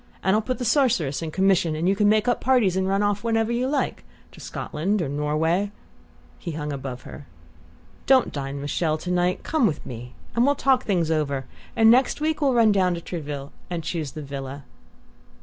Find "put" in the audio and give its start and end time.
0.41-0.57